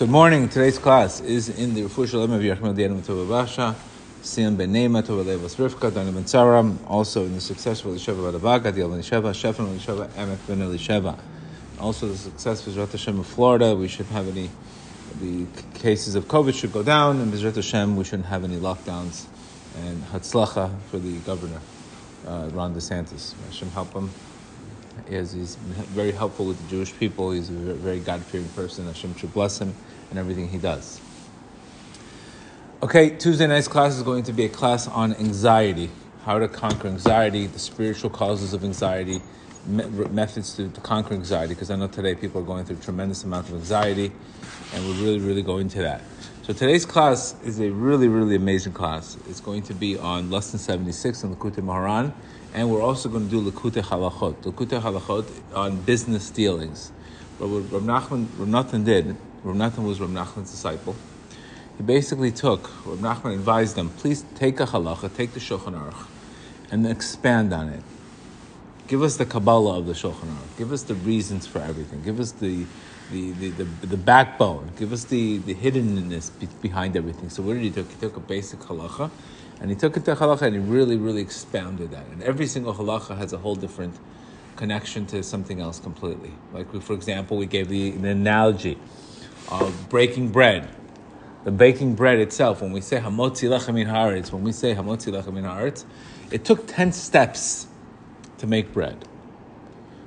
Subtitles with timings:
[0.00, 0.48] Good morning.
[0.48, 3.76] Today's class is in the Refuah Shalom of Yerachmel Diyanim Tova Basha,
[4.22, 8.74] Siyam Ben Neima, Tova Levas Rivka, Dani Ben Tzaram, also in the successful Elisheva Badavaga,
[8.74, 11.18] Diel Ben Elisheva, Shefan Elisheva, Emek Ben Elisheva.
[11.78, 14.48] Also the success of Bezrat Hashem of Florida, we should have any,
[15.20, 15.44] the
[15.74, 19.26] cases of COVID should go down, and Bezrat Hashem, we shouldn't have any lockdowns,
[19.84, 21.60] and Hatzlacha for the governor,
[22.26, 23.34] uh, Ron DeSantis.
[23.48, 24.08] Hashem help him.
[25.08, 27.32] Is he's very helpful with the Jewish people.
[27.32, 28.86] He's a very God-fearing person.
[28.86, 29.74] Hashem should bless him
[30.10, 31.00] and everything he does.
[32.82, 35.90] Okay, Tuesday night's class is going to be a class on anxiety,
[36.24, 39.20] how to conquer anxiety, the spiritual causes of anxiety,
[39.66, 41.52] me- methods to, to conquer anxiety.
[41.54, 44.10] Because I know today people are going through a tremendous amount of anxiety,
[44.72, 46.00] and we're really, really going into that.
[46.42, 49.18] So today's class is a really, really amazing class.
[49.28, 52.14] It's going to be on lesson 76 in Likutei Moharan,
[52.54, 54.36] and we're also going to do Likutei Halachot.
[54.42, 56.92] Likutei Halachot on business dealings.
[57.38, 60.96] But what Nachman, Rav Nathan did, Nathan was Rav Nachman's disciple.
[61.76, 66.06] He basically took, Rav Nachman advised them, please take a halacha, take the Shulchan Aruch,
[66.70, 67.82] and expand on it.
[68.86, 70.58] Give us the Kabbalah of the Shulchan Aruch.
[70.58, 72.02] Give us the reasons for everything.
[72.02, 72.66] Give us the
[73.10, 74.70] the, the, the, the backbone.
[74.78, 77.28] Give us the, the hiddenness be, behind everything.
[77.28, 77.82] So what did he do?
[77.82, 79.10] He took a basic halacha,
[79.60, 82.06] and he took it to halacha, and he really, really expounded that.
[82.06, 83.94] And every single halacha has a whole different
[84.56, 86.32] connection to something else completely.
[86.52, 88.78] Like, we, for example, we gave the, the analogy
[89.48, 90.68] of breaking bread.
[91.44, 95.10] The baking bread itself, when we say hamotzi lechem min haaretz, when we say hamotzi
[95.12, 95.84] lechem min haaretz,
[96.30, 97.66] it took 10 steps
[98.38, 99.08] to make bread.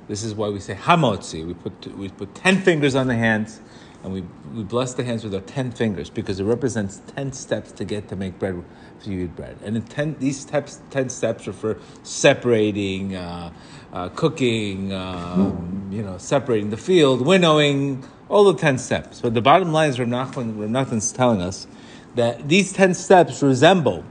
[0.06, 1.46] This is why we say hamotzi.
[1.46, 3.60] We put, we put 10 fingers on the hands
[4.04, 4.22] and we,
[4.54, 8.08] we bless the hands with our 10 fingers because it represents 10 steps to get
[8.08, 8.62] to make bread,
[9.02, 9.56] to eat bread.
[9.64, 13.50] And in 10, these steps, 10 steps are for separating, uh,
[13.94, 19.20] uh, cooking, um, you know, separating the field, winnowing, all the 10 steps.
[19.20, 21.66] But the bottom line is Rav Nachman, Rav Nachman's telling us
[22.14, 24.04] that these 10 steps resemble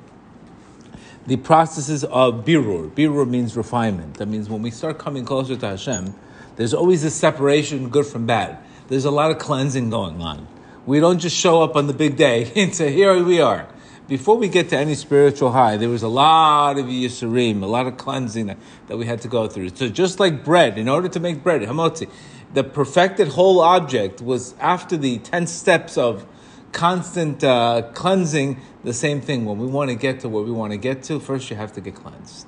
[1.25, 2.89] the processes of birur.
[2.92, 4.15] Birur means refinement.
[4.15, 6.14] That means when we start coming closer to Hashem,
[6.55, 8.58] there's always a separation, good from bad.
[8.89, 10.48] There's a lot of cleansing going on.
[10.86, 13.67] We don't just show up on the big day and say, here we are.
[14.08, 17.87] Before we get to any spiritual high, there was a lot of yisurim, a lot
[17.87, 19.69] of cleansing that, that we had to go through.
[19.69, 22.09] So just like bread, in order to make bread, hamotzi,
[22.53, 26.27] the perfected whole object was after the 10 steps of
[26.73, 29.45] constant uh, cleansing, the same thing.
[29.45, 31.71] When we want to get to where we want to get to, first you have
[31.73, 32.47] to get cleansed.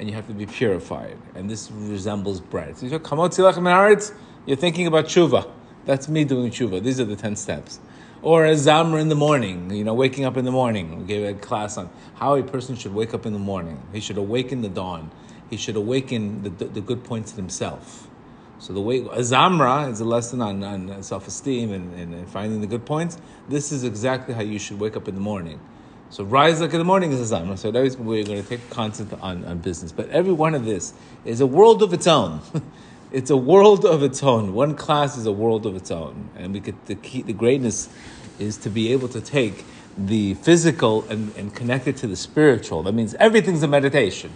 [0.00, 1.18] And you have to be purified.
[1.36, 2.76] And this resembles bread.
[2.78, 2.98] So you're
[4.56, 5.50] thinking about tshuva.
[5.84, 6.82] That's me doing tshuva.
[6.82, 7.78] These are the 10 steps.
[8.22, 10.98] Or Azamra in the morning, you know, waking up in the morning.
[11.00, 13.82] We gave a class on how a person should wake up in the morning.
[13.92, 15.10] He should awaken the dawn.
[15.48, 18.08] He should awaken the, the, the good points in himself.
[18.58, 22.66] So the way Azamra is a lesson on, on self-esteem and, and, and, finding the
[22.66, 23.16] good points.
[23.48, 25.58] This is exactly how you should wake up in the morning.
[26.10, 27.56] So rise like in the morning is Azamra.
[27.56, 29.92] So that is we're going to take content on, on business.
[29.92, 30.92] But every one of this
[31.24, 32.42] is a world of its own.
[33.12, 34.54] it's a world of its own.
[34.54, 37.88] One class is a world of its own, and we could the key, the greatness
[38.38, 39.64] is to be able to take
[39.98, 42.82] the physical and, and connect it to the spiritual.
[42.84, 44.32] That means everything's a meditation.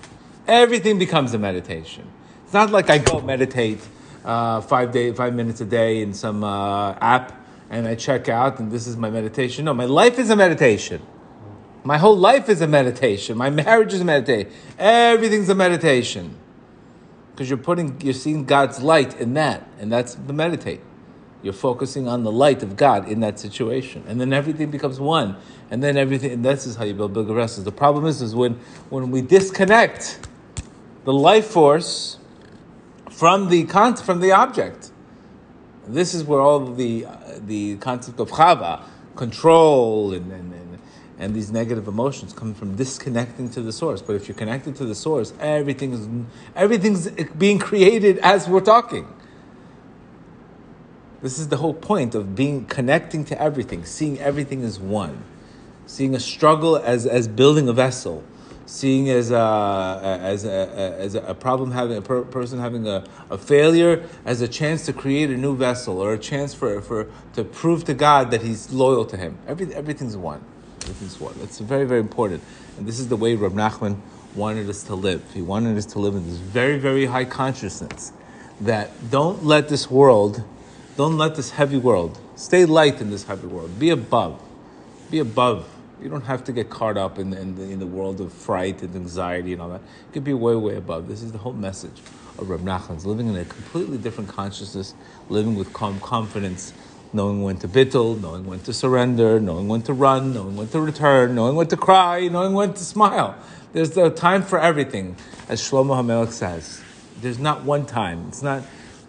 [0.46, 2.06] Everything becomes a meditation.
[2.44, 3.80] It's not like I go meditate
[4.24, 8.58] uh, five day, five minutes a day in some uh, app, and I check out,
[8.58, 9.64] and this is my meditation.
[9.64, 11.00] No, my life is a meditation.
[11.84, 13.36] My whole life is a meditation.
[13.36, 14.52] My marriage is a meditation.
[14.78, 16.36] Everything's a meditation
[17.34, 20.80] because you're putting, you're seeing God's light in that, and that's the meditate.
[21.42, 25.36] You're focusing on the light of God in that situation, and then everything becomes one,
[25.68, 26.30] and then everything.
[26.30, 27.64] And this is how you build bigger vessels.
[27.64, 28.54] The problem is, is when
[28.88, 30.20] when we disconnect
[31.04, 32.18] the life force
[33.10, 34.92] from the con- from the object.
[35.86, 38.84] This is where all the uh, the concept of chava,
[39.16, 40.53] control, and, and,
[41.18, 44.02] and these negative emotions come from disconnecting to the source.
[44.02, 46.08] But if you're connected to the source, everything is
[46.56, 49.06] everything's being created as we're talking.
[51.22, 55.22] This is the whole point of being connecting to everything, seeing everything as one,
[55.86, 58.24] seeing a struggle as as building a vessel,
[58.66, 63.38] seeing as a, as a, as a problem having a per, person having a, a
[63.38, 67.44] failure as a chance to create a new vessel or a chance for, for to
[67.44, 69.38] prove to God that He's loyal to Him.
[69.46, 70.44] Every, everything's one.
[70.84, 71.34] Everything's one.
[71.42, 72.42] It's very very important,
[72.78, 74.00] and this is the way Rab Nachman
[74.34, 75.22] wanted us to live.
[75.32, 78.12] He wanted us to live in this very very high consciousness
[78.60, 80.42] that don't let this world,
[80.96, 83.78] don't let this heavy world stay light in this heavy world.
[83.78, 84.40] Be above,
[85.10, 85.68] be above
[86.04, 88.82] you don't have to get caught up in, in, the, in the world of fright
[88.82, 89.80] and anxiety and all that.
[89.80, 91.08] You could be way, way above.
[91.08, 91.98] This is the whole message
[92.38, 94.94] of Reb Nachman's living in a completely different consciousness,
[95.28, 96.74] living with calm confidence,
[97.14, 100.80] knowing when to bittle, knowing when to surrender, knowing when to run, knowing when to
[100.80, 103.36] return, knowing when to cry, knowing when to smile.
[103.72, 105.16] There's a time for everything,
[105.48, 106.82] as Shlomo HaMelech says.
[107.20, 108.26] There's not one time.
[108.28, 108.64] It's not,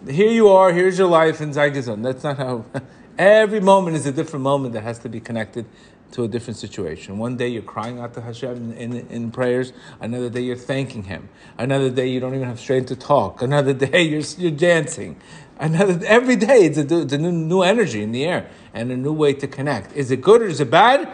[0.08, 2.02] here you are, here's your life in Zygazon.
[2.02, 2.64] That's not how,
[3.18, 5.66] every moment is a different moment that has to be connected
[6.12, 7.18] to a different situation.
[7.18, 9.72] One day you're crying out to Hashem in, in, in, prayers.
[10.00, 11.28] Another day you're thanking Him.
[11.58, 13.42] Another day you don't even have strength to talk.
[13.42, 15.20] Another day you're, you're dancing.
[15.58, 19.12] Another every day it's a, it's a new, energy in the air and a new
[19.12, 19.94] way to connect.
[19.94, 21.08] Is it good or is it bad?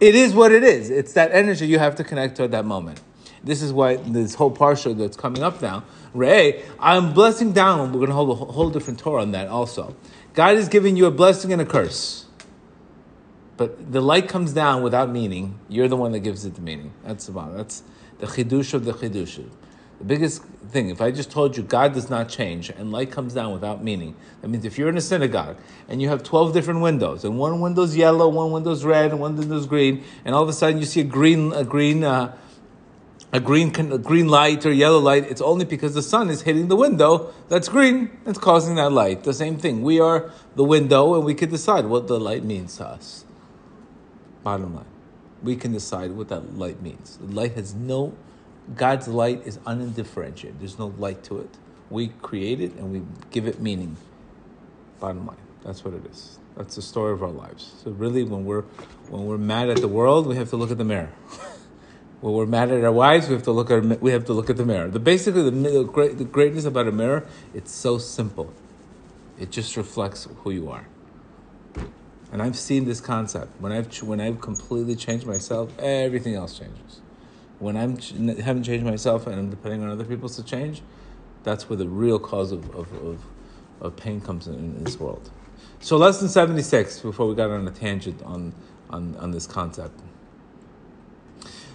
[0.00, 0.90] It is what it is.
[0.90, 3.00] It's that energy you have to connect to at that moment.
[3.42, 5.84] This is why this whole parsha that's coming up now,
[6.14, 7.92] Re'eh, I'm blessing down.
[7.92, 9.96] We're going to hold a whole different Torah on that also.
[10.34, 12.26] God is giving you a blessing and a curse.
[13.56, 15.58] But the light comes down without meaning.
[15.68, 16.92] You're the one that gives it the meaning.
[17.04, 17.82] That's about that's
[18.18, 19.48] the chidush of the chidush.
[19.98, 23.32] The biggest thing, if I just told you God does not change and light comes
[23.32, 25.56] down without meaning, that means if you're in a synagogue
[25.88, 29.36] and you have 12 different windows and one window's yellow, one window's red, and one
[29.36, 32.36] window's green, and all of a sudden you see a green, a green, uh,
[33.32, 36.68] a green, a green light or yellow light, it's only because the sun is hitting
[36.68, 38.10] the window that's green.
[38.24, 39.24] It's causing that light.
[39.24, 39.82] The same thing.
[39.82, 43.24] We are the window and we can decide what the light means to us.
[44.42, 44.86] Bottom line,
[45.42, 47.18] we can decide what that light means.
[47.18, 48.14] The light has no,
[48.74, 50.60] God's light is undifferentiated.
[50.60, 51.50] There's no light to it.
[51.88, 53.96] We create it and we give it meaning.
[54.98, 56.38] Bottom line, that's what it is.
[56.56, 57.74] That's the story of our lives.
[57.84, 58.62] So really, when we're
[59.10, 61.12] when we're mad at the world, we have to look at the mirror.
[62.20, 64.48] when we're mad at our wives, we have to look at we have to look
[64.48, 64.88] at the mirror.
[64.88, 68.52] The basically the, the, great, the greatness about a mirror, it's so simple.
[69.38, 70.86] It just reflects who you are.
[72.32, 73.60] And I've seen this concept.
[73.60, 77.00] When I've when I've completely changed myself, everything else changes.
[77.58, 77.96] When I'm
[78.38, 80.82] haven't changed myself and I'm depending on other people to change,
[81.42, 83.24] that's where the real cause of, of, of,
[83.80, 85.30] of pain comes in, in, this world.
[85.80, 88.52] So lesson 76, before we got on a tangent on,
[88.90, 90.00] on, on this concept.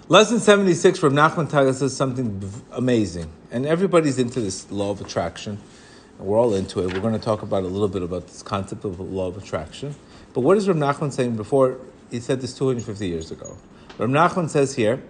[0.10, 2.44] Lesson 76 from Nachman Taga says something
[2.74, 3.31] amazing.
[3.50, 5.57] And everybody's into this law of attraction.
[6.19, 6.94] And we're all into it.
[6.94, 9.95] We're going to talk about a little bit about this concept of law of attraction.
[10.34, 11.80] But what is Rav Nachman saying before?
[12.10, 13.57] He said this 250 years ago.
[13.98, 15.01] Rav Nachman says here,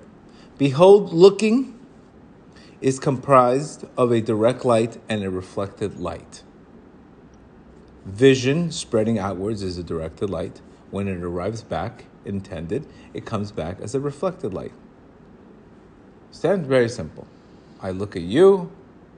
[0.62, 1.74] Behold, looking
[2.82, 6.44] is comprised of a direct light and a reflected light.
[8.06, 10.62] Vision, spreading outwards, is a directed light.
[10.92, 14.74] When it arrives back, intended, it comes back as a reflected light.
[16.30, 17.26] Stand very simple.
[17.82, 18.72] I look at you,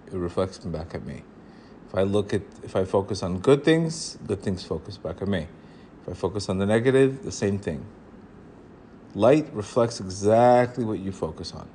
[0.07, 1.23] it reflects back at me.
[1.89, 5.27] If I look at, if I focus on good things, good things focus back at
[5.27, 5.47] me.
[6.03, 7.85] If I focus on the negative, the same thing.
[9.15, 11.67] Light reflects exactly what you focus on.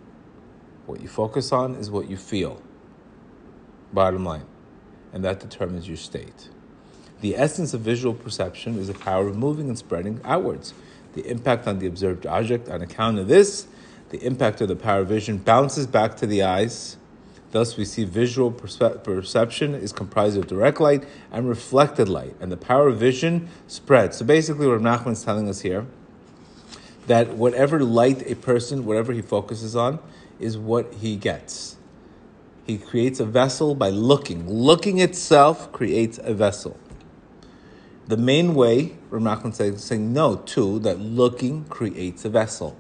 [0.87, 2.61] What you focus on is what you feel.
[3.93, 4.47] Bottom line.
[5.13, 6.49] And that determines your state.
[7.21, 10.75] The essence of visual perception is the power of moving and spreading outwards.
[11.15, 13.67] The impact on the observed object, on account of this,
[14.11, 16.97] the impact of the power of vision bounces back to the eyes
[17.51, 22.53] Thus, we see visual perce- perception is comprised of direct light and reflected light, and
[22.53, 24.19] the power of vision spreads.
[24.19, 25.87] So basically, what Nachman is telling us here
[27.09, 29.99] that whatever light a person, whatever he focuses on,
[30.39, 31.77] is what he gets.
[32.65, 34.49] He creates a vessel by looking.
[34.49, 36.79] Looking itself creates a vessel.
[38.07, 42.77] The main way, Rav Nachman says, saying no to that looking creates a vessel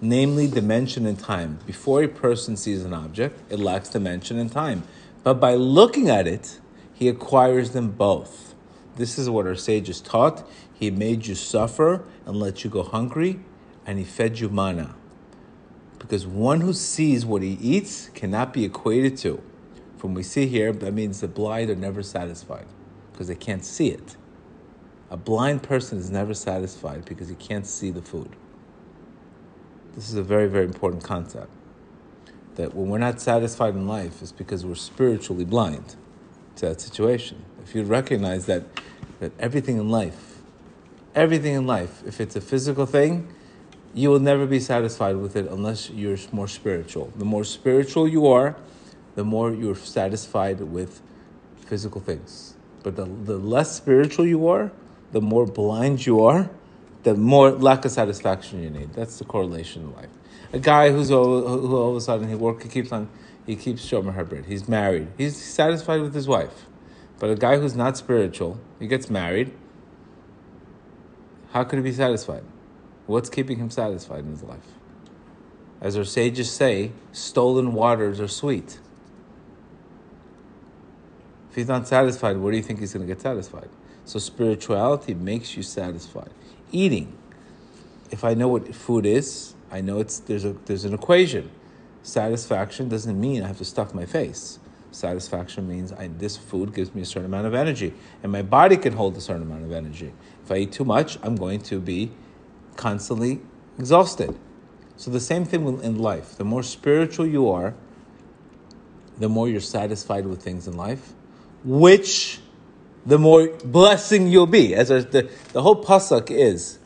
[0.00, 1.58] namely dimension and time.
[1.66, 4.84] Before a person sees an object, it lacks dimension and time.
[5.22, 6.60] But by looking at it,
[6.94, 8.54] he acquires them both.
[8.96, 10.48] This is what our sages taught.
[10.78, 13.40] He made you suffer and let you go hungry,
[13.84, 14.94] and he fed you manna.
[15.98, 19.42] Because one who sees what he eats cannot be equated to.
[19.96, 22.66] From we see here, that means the blind are never satisfied
[23.10, 24.16] because they can't see it.
[25.10, 28.36] A blind person is never satisfied because he can't see the food.
[29.96, 31.50] This is a very, very important concept.
[32.54, 35.96] That when we're not satisfied in life, it's because we're spiritually blind
[36.56, 37.44] to that situation.
[37.64, 38.64] If you recognize that,
[39.18, 40.27] that everything in life,
[41.14, 43.32] everything in life, if it's a physical thing,
[43.94, 47.12] you will never be satisfied with it unless you're more spiritual.
[47.16, 48.56] The more spiritual you are,
[49.14, 51.00] the more you're satisfied with
[51.56, 52.54] physical things.
[52.82, 54.70] But the, the less spiritual you are,
[55.12, 56.50] the more blind you are
[57.02, 58.92] the more lack of satisfaction you need.
[58.92, 60.10] That's the correlation in life.
[60.52, 63.08] A guy who's all, who all of a sudden he work he keeps on
[63.46, 64.44] he keeps shomer habrit.
[64.44, 65.08] He's married.
[65.16, 66.66] He's satisfied with his wife.
[67.18, 69.52] But a guy who's not spiritual, he gets married.
[71.52, 72.44] How could he be satisfied?
[73.06, 74.66] What's keeping him satisfied in his life?
[75.80, 78.78] As our sages say, stolen waters are sweet.
[81.50, 83.70] If he's not satisfied, where do you think he's going to get satisfied?
[84.04, 86.30] So spirituality makes you satisfied.
[86.72, 87.16] Eating.
[88.10, 91.50] If I know what food is, I know it's there's a there's an equation.
[92.02, 94.58] Satisfaction doesn't mean I have to stuff my face.
[94.90, 98.78] Satisfaction means I, this food gives me a certain amount of energy, and my body
[98.78, 100.14] can hold a certain amount of energy.
[100.48, 102.10] If I eat too much, I'm going to be
[102.74, 103.42] constantly
[103.78, 104.34] exhausted.
[104.96, 106.38] So the same thing in life.
[106.38, 107.74] The more spiritual you are,
[109.18, 111.12] the more you're satisfied with things in life,
[111.64, 112.40] which
[113.04, 114.74] the more blessing you'll be.
[114.74, 116.78] As the, the whole pasuk is,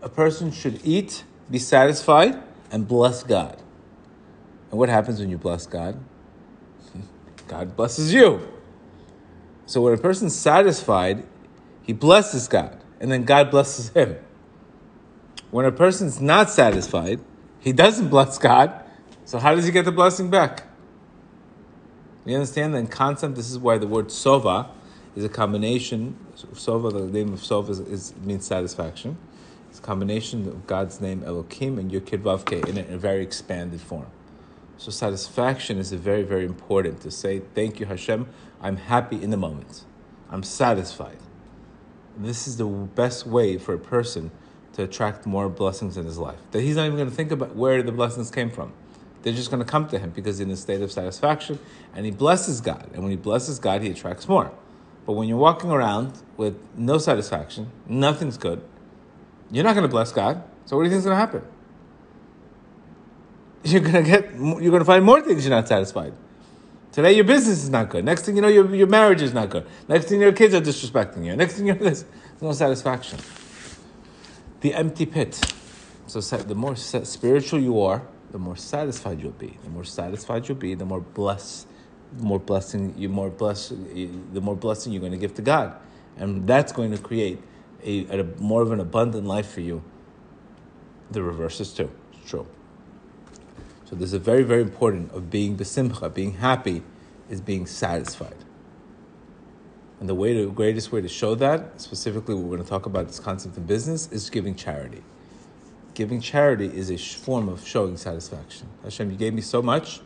[0.00, 3.60] a person should eat, be satisfied, and bless God.
[4.70, 5.98] And what happens when you bless God?
[7.48, 8.48] God blesses you.
[9.66, 11.24] So when a person's satisfied,
[11.82, 14.16] he blesses God, and then God blesses him.
[15.50, 17.20] When a person's not satisfied,
[17.60, 18.84] he doesn't bless God,
[19.24, 20.64] so how does he get the blessing back?
[22.26, 22.74] You understand?
[22.74, 24.68] that In concept, this is why the word sova
[25.14, 26.16] is a combination.
[26.36, 29.16] Sova, the name of Sova is, is, means satisfaction.
[29.68, 33.22] It's a combination of God's name Elohim and Yud Vavke in a, in a very
[33.22, 34.06] expanded form.
[34.76, 38.28] So satisfaction is very, very important to say, thank you Hashem,
[38.60, 39.84] I'm happy in the moment.
[40.30, 41.18] I'm satisfied.
[42.16, 44.30] This is the best way for a person
[44.74, 46.38] to attract more blessings in his life.
[46.52, 48.72] That he's not even going to think about where the blessings came from.
[49.22, 51.58] They're just going to come to him because he's in a state of satisfaction
[51.94, 52.88] and he blesses God.
[52.92, 54.52] And when he blesses God, he attracts more.
[55.06, 58.62] But when you're walking around with no satisfaction, nothing's good,
[59.50, 60.42] you're not going to bless God.
[60.66, 61.42] So what do you think is going to happen?
[63.64, 66.12] You're going to get, you're going to find more things you're not satisfied.
[66.94, 68.04] Today your business is not good.
[68.04, 69.66] Next thing you know, your, your marriage is not good.
[69.88, 71.34] Next thing your kids are disrespecting you.
[71.34, 72.04] Next thing you know, there's
[72.40, 73.18] no satisfaction.
[74.60, 75.40] The empty pit.
[76.06, 79.58] So the more spiritual you are, the more satisfied you'll be.
[79.64, 81.66] The more satisfied you'll be, the more blessed
[82.20, 85.74] more blessing you more bless the more blessing you're going to give to God,
[86.16, 87.40] and that's going to create
[87.82, 89.82] a, a more of an abundant life for you.
[91.10, 92.46] The reverse is too it's true.
[93.84, 96.82] So there's a very very important of being besimcha, being happy,
[97.28, 98.36] is being satisfied.
[100.00, 103.06] And the way, the greatest way to show that, specifically, we're going to talk about
[103.06, 105.02] this concept in business, is giving charity.
[105.94, 108.66] Giving charity is a form of showing satisfaction.
[108.82, 110.00] Hashem, you gave me so much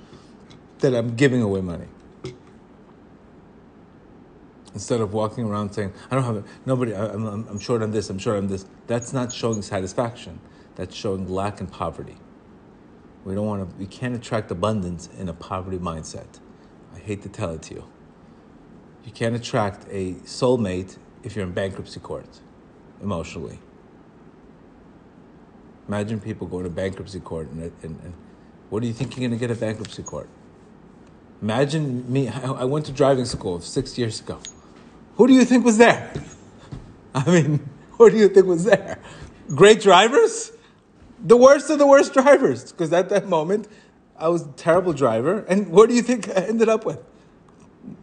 [0.81, 1.89] that I'm giving away money.
[4.75, 7.91] Instead of walking around saying, I don't have it, nobody, I, I'm, I'm short on
[7.91, 8.67] this, I'm short on this.
[8.87, 10.39] That's not showing satisfaction.
[10.77, 12.17] That's showing lack and poverty.
[13.29, 16.41] We don't want to, we can't attract abundance in a poverty mindset.
[16.97, 17.85] I hate to tell it to you.
[19.05, 22.41] You can't attract a soulmate if you're in bankruptcy court
[23.03, 23.59] emotionally.
[25.89, 28.15] Imagine people going to bankruptcy court and, and, and
[28.71, 30.31] what do you think you're going to get at bankruptcy court?
[31.43, 34.39] Imagine me, I went to driving school six years ago.
[35.17, 36.15] Who do you think was there?
[37.15, 38.99] I mean, who do you think was there?
[39.55, 40.53] Great drivers?
[41.25, 42.73] The worst of the worst drivers.
[42.73, 43.69] Because at that moment,
[44.17, 45.45] I was a terrible driver.
[45.49, 47.01] And what do you think I ended up with?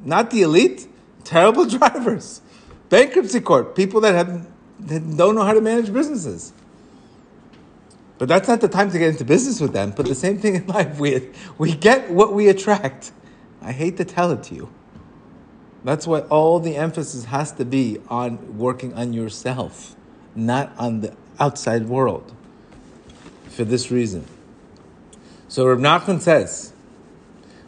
[0.03, 0.87] Not the elite,
[1.23, 2.41] terrible drivers.
[2.89, 4.47] Bankruptcy court, people that, have,
[4.81, 6.53] that don't know how to manage businesses.
[8.17, 9.91] But that's not the time to get into business with them.
[9.91, 13.11] But the same thing in life, we, we get what we attract.
[13.61, 14.69] I hate to tell it to you.
[15.83, 19.95] That's why all the emphasis has to be on working on yourself,
[20.35, 22.33] not on the outside world.
[23.55, 24.25] For this reason.
[25.47, 26.73] So Reb Nachman says,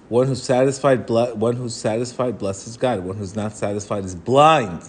[0.09, 2.99] one who's satisfied, one who's satisfied blesses God.
[3.05, 4.83] One who's not satisfied is blind.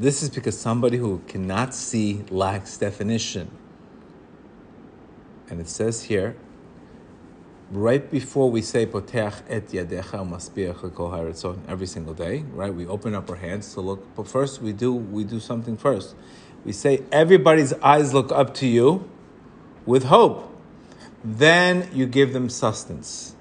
[0.00, 3.48] This is because somebody who cannot see lacks definition.
[5.48, 6.34] And it says here,
[7.70, 12.74] right before we say Poteach et yadecha maspiach kol every single day, right?
[12.74, 16.16] We open up our hands to look, but first we do we do something first.
[16.64, 19.08] We say everybody's eyes look up to you
[19.86, 20.48] with hope.
[21.24, 23.34] Then you give them sustenance.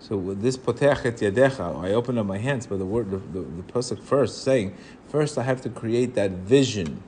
[0.00, 3.18] So with this Poteach et yadecha, I open up my hands, but the word the,
[3.18, 4.76] the, the pasuk first saying,
[5.08, 7.02] first I have to create that vision.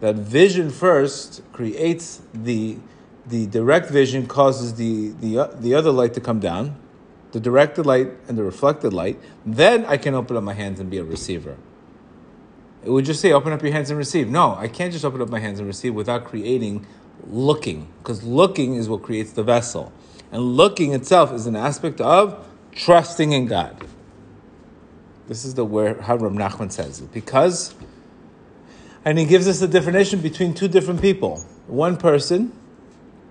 [0.00, 2.78] That vision first creates the
[3.26, 6.76] the direct vision causes the, the, the other light to come down,
[7.32, 10.88] the directed light and the reflected light, then I can open up my hands and
[10.88, 11.56] be a receiver.
[12.84, 14.28] It would just say, open up your hands and receive.
[14.28, 16.86] No, I can't just open up my hands and receive without creating
[17.24, 19.92] looking, because looking is what creates the vessel.
[20.32, 23.84] And looking itself is an aspect of trusting in God.
[25.28, 27.12] This is the where how Ram Nachman says it.
[27.12, 27.74] Because,
[29.04, 31.38] and he gives us a definition between two different people.
[31.66, 32.52] One person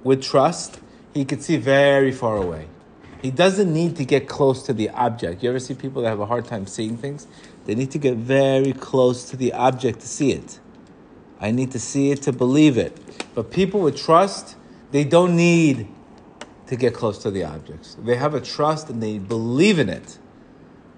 [0.04, 0.80] with trust,
[1.14, 2.68] he could see very far away.
[3.22, 5.42] He doesn't need to get close to the object.
[5.42, 7.28] You ever see people that have a hard time seeing things?
[7.66, 10.60] They need to get very close to the object to see it.
[11.40, 12.98] I need to see it to believe it.
[13.34, 14.56] But people with trust,
[14.92, 15.88] they don't need
[16.68, 17.96] to get close to the objects.
[18.00, 20.18] They have a trust and they believe in it.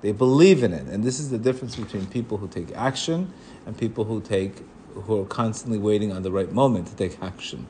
[0.02, 0.88] They believe in it.
[0.88, 3.34] And this is the difference between people who take action
[3.66, 7.68] and people who take who are constantly waiting on the right moment to take action.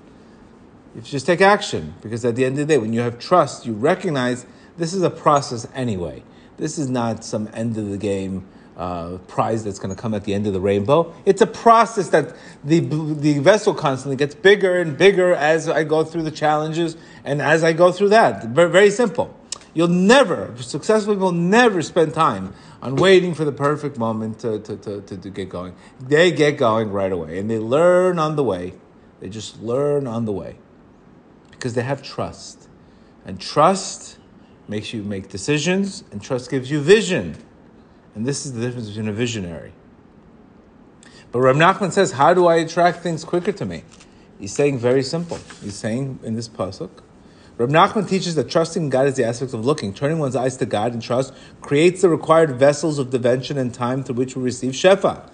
[0.95, 3.65] You just take action because at the end of the day, when you have trust,
[3.65, 4.45] you recognize
[4.77, 6.23] this is a process anyway.
[6.57, 10.23] This is not some end of the game uh, prize that's going to come at
[10.23, 11.13] the end of the rainbow.
[11.25, 16.03] It's a process that the, the vessel constantly gets bigger and bigger as I go
[16.03, 18.45] through the challenges and as I go through that.
[18.45, 19.35] Very, very simple.
[19.73, 24.77] You'll never, successful people never spend time on waiting for the perfect moment to, to,
[24.77, 25.75] to, to, to get going.
[25.99, 28.73] They get going right away and they learn on the way.
[29.19, 30.57] They just learn on the way
[31.51, 32.69] because they have trust.
[33.25, 34.17] And trust
[34.67, 37.37] makes you make decisions, and trust gives you vision.
[38.17, 39.73] And this is the difference between a visionary.
[41.31, 43.83] But Rab Nachman says, How do I attract things quicker to me?
[44.39, 45.37] He's saying very simple.
[45.61, 46.89] He's saying in this pasuk,
[47.59, 49.93] Rab Nachman teaches that trusting God is the aspect of looking.
[49.93, 51.31] Turning one's eyes to God and trust
[51.61, 55.29] creates the required vessels of dimension and time through which we receive Shefa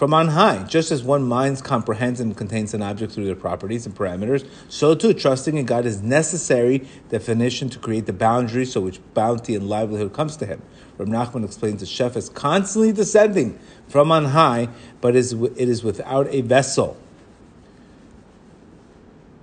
[0.00, 0.62] from on high.
[0.62, 4.94] Just as one mind comprehends and contains an object through their properties and parameters, so
[4.94, 9.68] too trusting in God is necessary definition to create the boundaries so which bounty and
[9.68, 10.62] livelihood comes to him.
[11.00, 14.68] Rab Nachman explains that Shef is constantly descending from on high,
[15.00, 16.96] but it is without a vessel.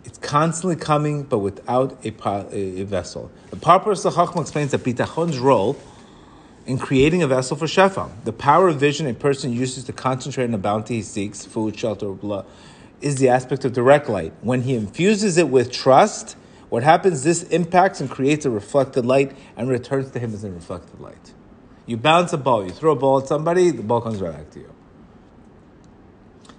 [0.06, 2.14] It's constantly coming, but without a,
[2.54, 3.32] a vessel.
[3.50, 5.78] The Parparaot LeChochmah explains that Bitachon's role
[6.68, 8.12] in creating a vessel for Shefa.
[8.24, 11.78] The power of vision a person uses to concentrate on the bounty he seeks, food,
[11.78, 12.46] shelter, blood,
[13.02, 14.34] is the aspect of direct light.
[14.42, 16.36] When he infuses it with trust,
[16.70, 17.24] what happens?
[17.24, 21.34] This impacts and creates a reflected light and returns to him as a reflected light.
[21.88, 24.52] You bounce a ball, you throw a ball at somebody, the ball comes right back
[24.52, 24.72] to you.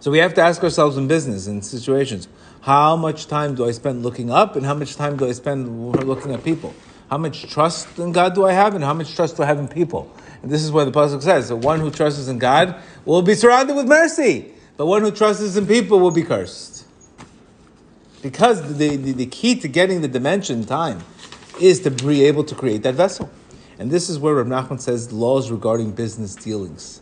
[0.00, 2.28] So we have to ask ourselves in business, in situations,
[2.62, 5.92] how much time do I spend looking up and how much time do I spend
[5.92, 6.74] looking at people?
[7.10, 9.58] How much trust in God do I have and how much trust do I have
[9.58, 10.10] in people?
[10.42, 13.34] And this is where the Pasuk says, the one who trusts in God will be
[13.34, 16.86] surrounded with mercy, but one who trusts in people will be cursed.
[18.22, 21.00] Because the, the, the key to getting the dimension time
[21.60, 23.30] is to be able to create that vessel.
[23.78, 27.00] And this is where Rav Nachman says laws regarding business dealings.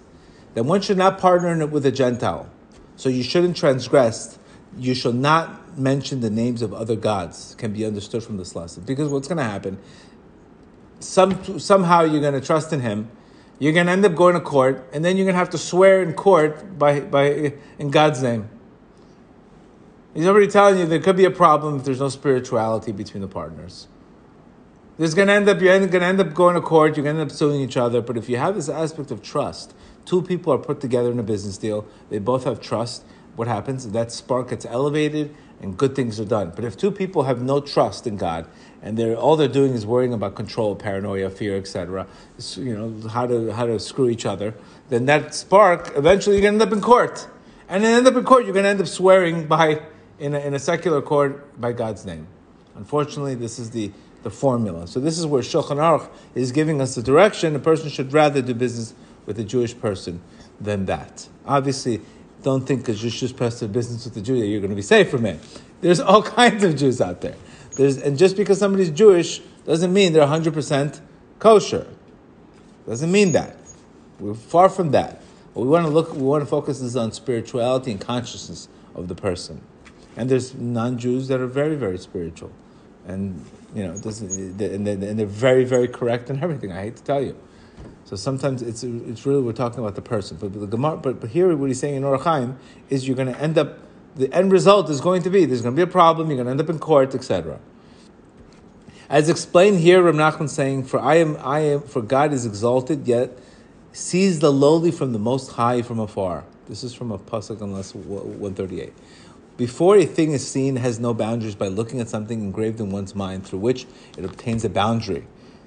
[0.55, 2.51] That one should not partner with a Gentile.
[2.97, 4.39] So you shouldn't transgress.
[4.79, 8.83] You shall not mention the names of other gods, can be understood from this lesson.
[8.87, 9.79] Because what's going to happen,
[11.01, 13.11] some, somehow you're going to trust in him,
[13.59, 15.59] you're going to end up going to court, and then you're going to have to
[15.59, 18.49] swear in court by, by, in God's name.
[20.15, 23.29] He's already telling you there could be a problem if there's no spirituality between the
[23.29, 23.89] partners.
[24.99, 26.97] There's going to end up you're going to end up going to court.
[26.97, 28.01] You're going to end up suing each other.
[28.01, 29.75] But if you have this aspect of trust,
[30.07, 31.87] two people are put together in a business deal.
[32.09, 33.05] They both have trust.
[33.37, 33.87] What happens?
[33.91, 36.53] That spark gets elevated, and good things are done.
[36.57, 38.47] But if two people have no trust in God,
[38.81, 42.07] and they're all they're doing is worrying about control, paranoia, fear, etc.,
[42.57, 44.55] you know how to how to screw each other,
[44.89, 47.29] then that spark eventually you're going to end up in court,
[47.69, 49.83] and then end up in court you're going to end up swearing by
[50.19, 52.27] in a, in a secular court by God's name.
[52.75, 53.91] Unfortunately, this is the
[54.27, 54.89] the formula.
[54.89, 57.55] So this is where Shulchan Aruch is giving us the direction.
[57.55, 58.93] A person should rather do business
[59.25, 60.21] with a Jewish person
[60.61, 61.29] than that.
[61.47, 62.01] Obviously,
[62.43, 64.77] don't think because you just press the business with a Jew that you're going to
[64.77, 65.39] be safe from it.
[65.81, 67.37] There's all kinds of Jews out there.
[67.77, 71.01] There's, and just because somebody's Jewish doesn't mean they're 100%
[71.39, 71.87] kosher.
[72.85, 73.57] Doesn't mean that.
[74.19, 75.23] We're far from that.
[75.55, 79.15] We want to look, we want to focus is on spirituality and consciousness of the
[79.15, 79.61] person.
[80.17, 82.51] And there's non-Jews that are very, very spiritual
[83.07, 84.87] and you know, and
[85.19, 86.73] they're very, very correct in everything.
[86.73, 87.37] I hate to tell you.
[88.05, 91.31] So sometimes it's it's really we're talking about the person, but the Gemara, but, but
[91.31, 92.57] here what he's saying in Orach Chaim
[92.89, 93.79] is you're going to end up
[94.15, 96.29] the end result is going to be there's going to be a problem.
[96.29, 97.59] You're going to end up in court, etc.
[99.09, 103.07] As explained here, Ram Nachman saying, "For I am I am for God is exalted,
[103.09, 103.37] yet
[103.93, 107.73] sees the lowly from the Most High from afar." This is from a pasuk on
[108.41, 108.95] one thirty eight.
[109.57, 113.15] Before a thing is seen, has no boundaries by looking at something engraved in one's
[113.15, 113.87] mind through which
[114.19, 115.27] it obtains a boundary.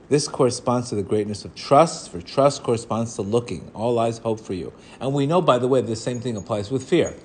[0.09, 3.71] This corresponds to the greatness of trust, for trust corresponds to looking.
[3.73, 4.73] All eyes hope for you.
[4.99, 7.15] And we know, by the way, the same thing applies with fear.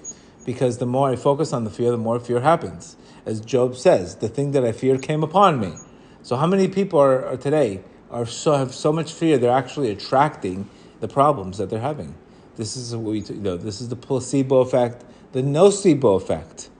[0.47, 2.97] Because the more I focus on the fear, the more fear happens.
[3.27, 5.75] As Job says, the thing that I feared came upon me.
[6.23, 9.91] So how many people are, are today are so have so much fear they're actually
[9.91, 12.15] attracting the problems that they're having.
[12.57, 16.71] This is what we you know, this is the placebo effect the nocebo effect.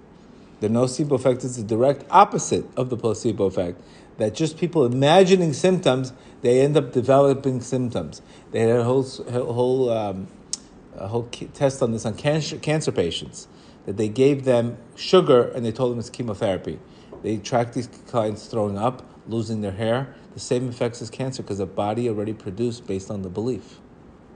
[0.61, 3.83] The nocebo effect is the direct opposite of the placebo effect.
[4.19, 6.13] that just people imagining symptoms,
[6.43, 8.23] they end up developing symptoms.
[8.53, 10.29] They had a whole, whole, um,
[10.97, 13.49] a whole test on this on cancer, cancer patients
[13.87, 16.79] that they gave them sugar and they told them it's chemotherapy.
[17.25, 21.59] They tracked these clients throwing up, losing their hair, the same effects as cancer because
[21.59, 23.81] the body already produced based on the belief,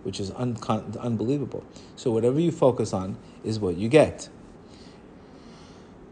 [0.03, 0.59] which is un-
[0.99, 1.65] unbelievable.
[1.95, 4.29] So whatever you focus on is what you get.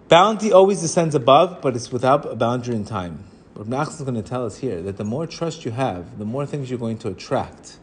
[0.08, 3.24] Bounty always descends above, but it's without a boundary in time.
[3.54, 6.24] But Nachman is going to tell us here that the more trust you have, the
[6.24, 7.78] more things you're going to attract,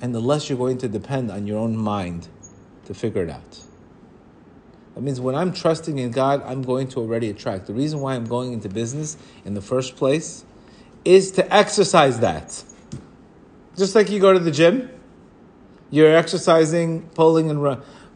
[0.00, 2.28] and the less you're going to depend on your own mind
[2.86, 3.60] to figure it out.
[4.94, 7.66] That means when I'm trusting in God, I'm going to already attract.
[7.66, 10.44] The reason why I'm going into business in the first place
[11.04, 12.62] is to exercise that.
[13.76, 14.90] Just like you go to the gym,
[15.90, 17.62] you're exercising, pulling and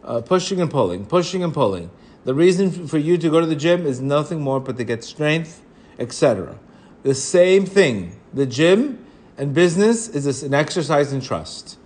[0.06, 1.90] uh, pushing and pulling, pushing and pulling.
[2.24, 5.04] The reason for you to go to the gym is nothing more but to get
[5.04, 5.62] strength,
[5.98, 6.58] etc.
[7.02, 8.18] The same thing.
[8.34, 9.04] The gym
[9.38, 11.78] and business is an exercise in trust.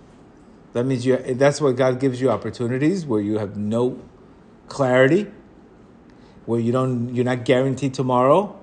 [0.73, 1.17] That means you.
[1.17, 4.01] That's why God gives you opportunities where you have no
[4.67, 5.27] clarity,
[6.45, 7.13] where you don't.
[7.13, 8.57] You're not guaranteed tomorrow,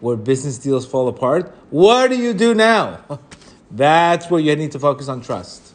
[0.00, 1.54] where business deals fall apart.
[1.70, 3.04] What do you do now?
[3.70, 5.73] That's where you need to focus on trust.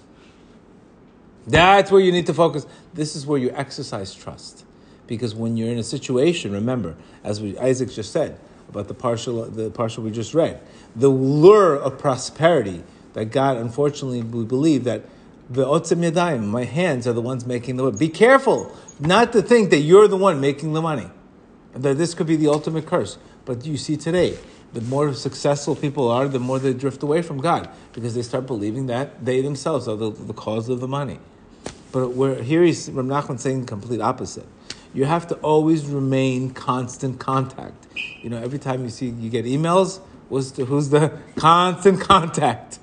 [1.50, 2.66] That's where you need to focus.
[2.94, 4.66] This is where you exercise trust.
[5.08, 9.46] Because when you're in a situation, remember, as we, Isaac just said about the partial,
[9.46, 10.62] the partial we just read,
[10.96, 12.84] the lure of prosperity
[13.14, 15.04] that God, unfortunately, we believe that
[15.50, 17.98] the otzim yadayim, my hands are the ones making the money.
[17.98, 21.10] Be careful not to think that you're the one making the money.
[21.74, 23.18] That this could be the ultimate curse.
[23.46, 24.38] But you see today,
[24.74, 28.46] the more successful people are, the more they drift away from God because they start
[28.46, 31.20] believing that they themselves are the, the cause of the money.
[31.92, 34.46] But where, here he's Ram Nachman saying the complete opposite
[34.94, 37.88] you have to always remain constant contact.
[38.22, 40.00] You know, every time you see you get emails,
[40.30, 42.80] who's the, who's the constant contact?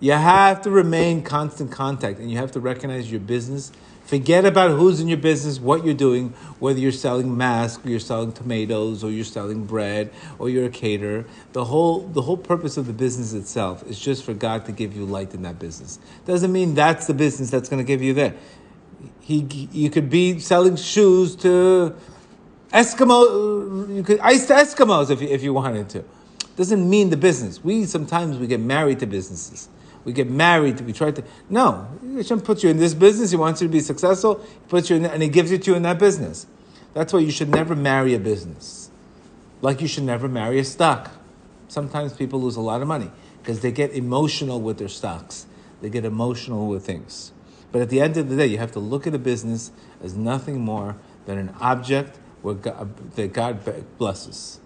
[0.00, 3.72] You have to remain constant contact, and you have to recognize your business.
[4.08, 8.00] Forget about who's in your business, what you're doing, whether you're selling masks, or you're
[8.00, 11.26] selling tomatoes, or you're selling bread, or you're a caterer.
[11.52, 14.96] The whole the whole purpose of the business itself is just for God to give
[14.96, 15.98] you light in that business.
[16.24, 18.34] Doesn't mean that's the business that's going to give you there
[19.28, 21.94] he you could be selling shoes to
[22.72, 23.94] Eskimo.
[23.94, 26.04] You could ice to Eskimos if you, if you wanted to.
[26.56, 27.62] Doesn't mean the business.
[27.62, 29.68] We sometimes we get married to businesses.
[30.04, 31.88] We get married we try to no.
[32.16, 33.30] Hashem puts you in this business.
[33.30, 34.40] He wants you to be successful.
[34.42, 36.46] He puts you in, and he gives it to you in that business.
[36.94, 38.90] That's why you should never marry a business.
[39.60, 41.10] Like you should never marry a stock.
[41.68, 43.10] Sometimes people lose a lot of money
[43.42, 45.46] because they get emotional with their stocks.
[45.80, 47.32] They get emotional with things.
[47.70, 49.70] But at the end of the day, you have to look at a business
[50.02, 54.60] as nothing more than an object where God, that God blesses.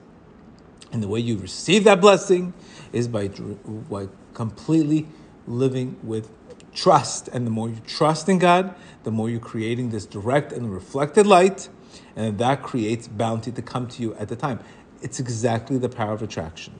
[0.92, 2.52] And the way you receive that blessing
[2.92, 5.08] is by, by completely
[5.46, 6.30] living with
[6.74, 7.28] trust.
[7.28, 8.74] And the more you trust in God,
[9.04, 11.68] the more you're creating this direct and reflected light,
[12.16, 14.60] and that creates bounty to come to you at the time.
[15.00, 16.74] It's exactly the power of attraction.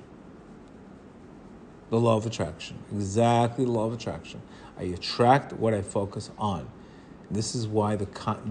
[1.91, 2.79] The law of attraction.
[2.93, 4.41] Exactly the law of attraction.
[4.79, 6.69] I attract what I focus on.
[7.31, 8.07] This is why the,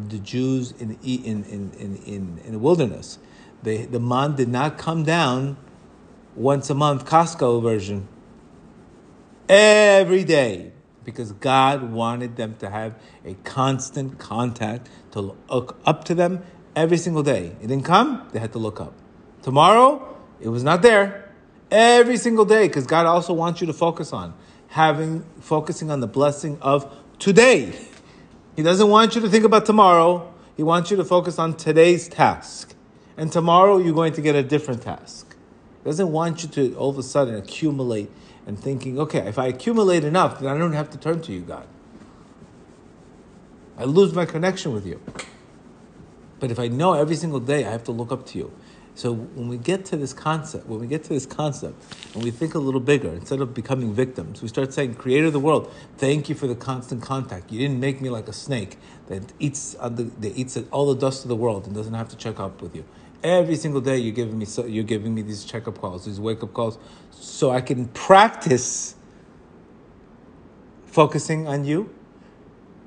[0.10, 1.72] the Jews in, in, in,
[2.06, 3.20] in, in the wilderness,
[3.64, 5.58] they, the man did not come down
[6.36, 8.08] once a month, Costco version,
[9.52, 10.72] every day,
[11.04, 16.98] because God wanted them to have a constant contact to look up to them every
[16.98, 17.48] single day.
[17.62, 18.94] It didn't come, they had to look up.
[19.42, 21.30] Tomorrow, it was not there.
[21.70, 24.34] Every single day, because God also wants you to focus on
[24.70, 27.74] having focusing on the blessing of today.
[28.56, 30.34] He doesn't want you to think about tomorrow.
[30.56, 32.74] He wants you to focus on today's task.
[33.18, 35.36] And tomorrow you're going to get a different task.
[35.84, 38.10] He doesn't want you to all of a sudden accumulate
[38.52, 41.40] and thinking, okay, if I accumulate enough, then I don't have to turn to you,
[41.40, 41.66] God.
[43.78, 45.02] I lose my connection with you.
[46.42, 48.52] But if I know every single day I have to look up to you,
[48.94, 51.82] so when we get to this concept, when we get to this concept,
[52.14, 55.34] and we think a little bigger, instead of becoming victims, we start saying, Creator of
[55.34, 57.54] the world, thank you for the constant contact.
[57.54, 61.24] You didn't make me like a snake that eats the, that eats all the dust
[61.24, 62.84] of the world and doesn't have to check up with you.
[63.24, 66.42] Every single day, you're giving me so, you're giving me these checkup calls, these wake
[66.42, 66.80] up calls,
[67.12, 68.96] so I can practice
[70.86, 71.94] focusing on you.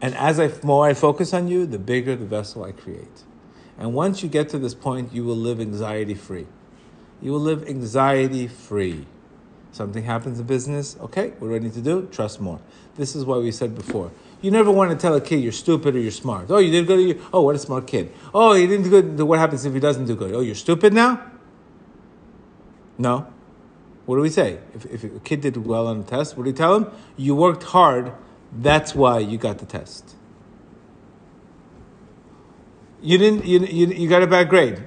[0.00, 3.22] And as I more I focus on you, the bigger the vessel I create.
[3.78, 6.46] And once you get to this point, you will live anxiety free.
[7.22, 9.06] You will live anxiety free.
[9.74, 12.08] Something happens in business, okay, what do I need to do?
[12.12, 12.60] Trust more.
[12.94, 14.12] This is what we said before.
[14.40, 16.46] You never want to tell a kid you're stupid or you're smart.
[16.48, 17.20] Oh, you did good.
[17.32, 18.12] Oh, what a smart kid.
[18.32, 19.20] Oh, he didn't do good.
[19.20, 20.32] What happens if he doesn't do good?
[20.32, 21.28] Oh, you're stupid now?
[22.98, 23.26] No.
[24.06, 24.60] What do we say?
[24.76, 26.86] If, if a kid did well on the test, what do you tell him?
[27.16, 28.12] You worked hard,
[28.52, 30.14] that's why you got the test.
[33.02, 34.84] You didn't, you, you, you got a bad grade.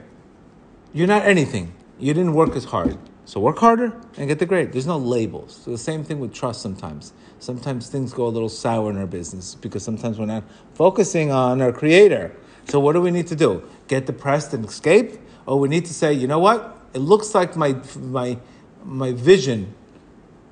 [0.93, 1.73] You're not anything.
[1.99, 2.97] You didn't work as hard.
[3.27, 4.71] So work harder and get the grade.
[4.71, 5.59] There's no labels.
[5.65, 7.11] So the same thing with trust sometimes.
[7.39, 11.61] Sometimes things go a little sour in our business because sometimes we're not focusing on
[11.61, 12.33] our creator.
[12.69, 13.67] So what do we need to do?
[13.89, 15.19] Get depressed and escape?
[15.45, 16.77] Or we need to say, you know what?
[16.93, 18.37] It looks like my my
[18.85, 19.73] my vision,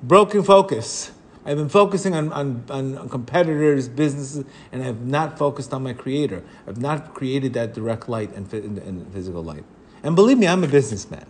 [0.02, 1.12] broken focus.
[1.46, 6.42] I've been focusing on, on, on competitors, businesses, and I've not focused on my creator.
[6.66, 9.64] I've not created that direct light and, and physical light.
[10.02, 11.24] And believe me, I'm a businessman.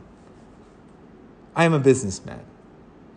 [1.56, 2.44] I am a businessman.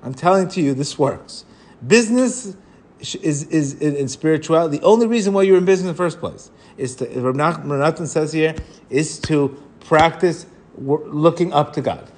[0.02, 1.44] I'm telling to you, this works.
[1.86, 2.56] Business
[3.00, 4.78] is, is, is in spirituality.
[4.78, 8.08] The only reason why you're in business in the first place is to, Reb Natan
[8.08, 8.56] says here,
[8.90, 10.46] is to practice
[10.78, 12.10] looking up to God.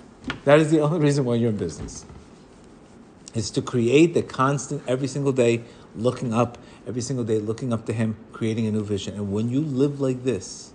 [0.46, 2.06] That is the only reason why you're in business.
[3.34, 5.64] Is to create the constant, every single day,
[5.96, 9.16] looking up, every single day, looking up to Him, creating a new vision.
[9.16, 10.74] And when you live like this,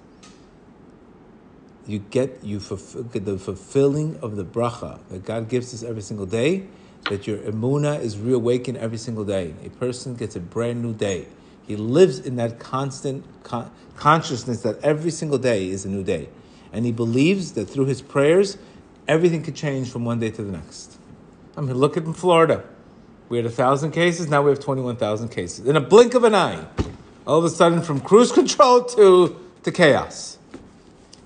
[1.87, 6.27] you get you fulfill, the fulfilling of the bracha that God gives us every single
[6.27, 6.67] day.
[7.09, 9.55] That your emuna is reawakened every single day.
[9.65, 11.29] A person gets a brand new day.
[11.65, 16.29] He lives in that constant con- consciousness that every single day is a new day,
[16.73, 18.59] and he believes that through his prayers
[19.09, 20.99] everything could change from one day to the next.
[21.57, 22.65] I mean, look at in Florida.
[23.29, 25.67] We had a thousand cases, now we have 21,000 cases.
[25.67, 26.65] In a blink of an eye,
[27.27, 30.39] all of a sudden from cruise control to, to chaos.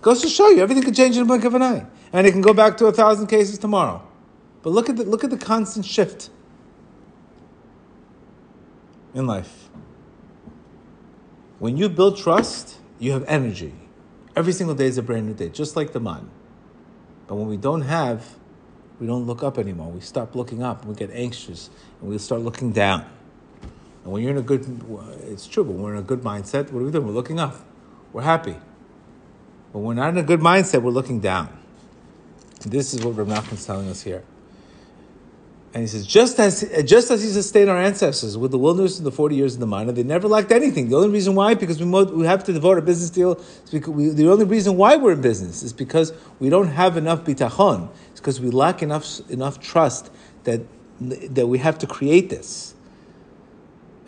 [0.03, 1.87] Goes to show you, everything could change in a blink of an eye.
[2.13, 4.03] And it can go back to a thousand cases tomorrow.
[4.63, 6.31] But look at the, look at the constant shift
[9.15, 9.69] in life.
[11.59, 13.75] When you build trust, you have energy.
[14.35, 16.31] Every single day is a brand new day, just like the man.
[17.27, 18.37] But when we don't have,
[18.99, 19.91] we don't look up anymore.
[19.91, 20.81] We stop looking up.
[20.81, 23.05] and We get anxious and we start looking down.
[24.05, 24.65] And when you're in a good,
[25.25, 27.07] it's true, but when we're in a good mindset, what are we doing?
[27.07, 27.57] We're looking up.
[28.13, 28.57] We're happy.
[29.73, 31.57] But when we're not in a good mindset, we're looking down.
[32.67, 34.23] This is what Rav is telling us here.
[35.73, 39.07] And he says, just as just as he sustained our ancestors with the wilderness and
[39.07, 40.89] the forty years in the mine, they never lacked anything.
[40.89, 43.41] The only reason why, because we, we have to devote a business deal.
[43.73, 47.89] We, the only reason why we're in business is because we don't have enough bitachon.
[48.11, 50.11] It's because we lack enough enough trust
[50.43, 50.63] that
[51.01, 52.75] that we have to create this.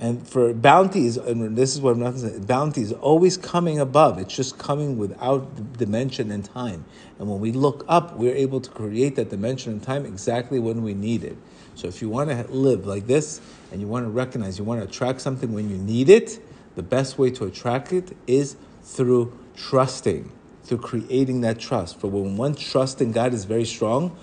[0.02, 4.18] And for bounties, and this is what I'm not saying, bounty is always coming above.
[4.18, 6.84] It's just coming without dimension and time.
[7.20, 10.82] And when we look up, we're able to create that dimension and time exactly when
[10.82, 11.36] we need it.
[11.76, 14.80] So if you want to live like this and you want to recognize, you want
[14.80, 16.40] to attract something when you need it,
[16.74, 20.32] the best way to attract it is through trusting,
[20.64, 22.00] through creating that trust.
[22.00, 24.16] For when one trust in God is very strong,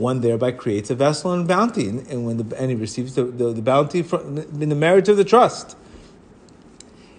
[0.00, 3.24] one thereby creates a vessel and bounty, and, and when the, and he receives the,
[3.24, 5.76] the, the bounty from, in the merit of the trust.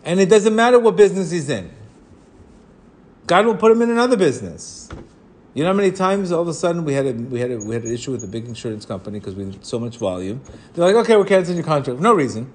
[0.04, 1.70] And it doesn't matter what business he's in.
[3.28, 4.90] God will put him in another business.
[5.54, 7.60] You know how many times all of a sudden we had a, we had a,
[7.60, 10.42] we had an issue with a big insurance company because we had so much volume.
[10.74, 12.52] They're like, okay, we're canceling your contract for no reason.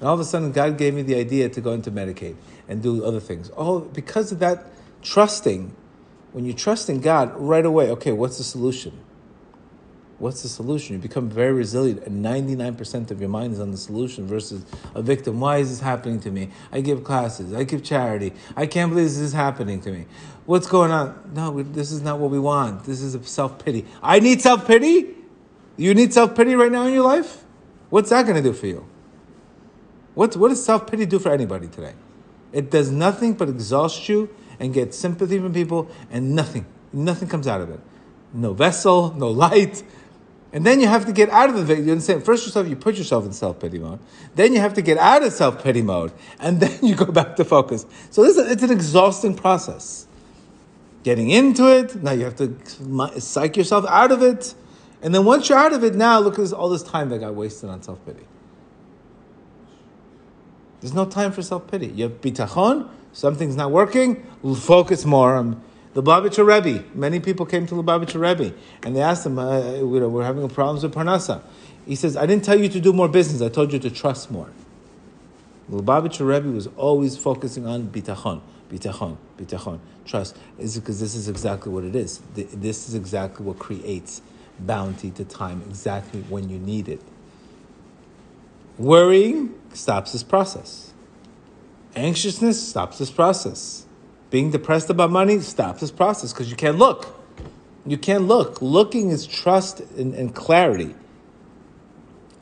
[0.00, 2.34] And all of a sudden, God gave me the idea to go into Medicaid
[2.66, 3.52] and do other things.
[3.56, 4.66] Oh, because of that
[5.00, 5.76] trusting,
[6.32, 8.98] when you trust in God right away, okay, what's the solution?
[10.20, 10.96] What's the solution?
[10.96, 15.00] You become very resilient, and 99% of your mind is on the solution versus a
[15.00, 15.40] victim.
[15.40, 16.50] Why is this happening to me?
[16.70, 18.34] I give classes, I give charity.
[18.54, 20.04] I can't believe this is happening to me.
[20.44, 21.32] What's going on?
[21.34, 22.84] No, we, this is not what we want.
[22.84, 23.86] This is self pity.
[24.02, 25.14] I need self pity?
[25.78, 27.42] You need self pity right now in your life?
[27.88, 28.86] What's that going to do for you?
[30.12, 31.94] What, what does self pity do for anybody today?
[32.52, 34.28] It does nothing but exhaust you
[34.58, 37.80] and get sympathy from people, and nothing, nothing comes out of it.
[38.34, 39.82] No vessel, no light,
[40.52, 41.76] and then you have to get out of the.
[41.76, 42.24] You understand?
[42.24, 44.00] First yourself, you put yourself in self pity mode.
[44.34, 47.36] Then you have to get out of self pity mode, and then you go back
[47.36, 47.86] to focus.
[48.10, 50.06] So this is, it's an exhausting process.
[51.02, 54.54] Getting into it, now you have to psych yourself out of it,
[55.02, 57.34] and then once you're out of it, now look at all this time that got
[57.34, 58.24] wasted on self pity.
[60.80, 61.88] There's no time for self pity.
[61.88, 64.26] You have bitachon, something's not working.
[64.56, 69.02] Focus more on the Lubavitcher Rebbe, many people came to the Lubavitcher Rebbe and they
[69.02, 71.42] asked him, uh, we're having problems with Parnasa.
[71.86, 74.30] He says, I didn't tell you to do more business, I told you to trust
[74.30, 74.50] more.
[75.68, 81.28] The Lubavitcher Rebbe was always focusing on bitachon, bitachon, bitachon, trust, is because this is
[81.28, 82.20] exactly what it is.
[82.34, 84.22] This is exactly what creates
[84.60, 87.00] bounty to time, exactly when you need it.
[88.78, 90.92] Worrying stops this process.
[91.96, 93.86] Anxiousness stops this process.
[94.30, 97.16] Being depressed about money stops this process because you can't look.
[97.84, 98.62] You can't look.
[98.62, 100.94] Looking is trust and, and clarity.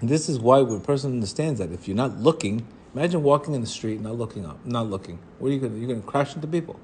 [0.01, 3.63] And this is why a person understands that if you're not looking, imagine walking in
[3.63, 5.19] the street, not looking up, not looking.
[5.39, 5.73] What are you going?
[5.73, 5.81] To do?
[5.81, 6.79] You're going to crash into people.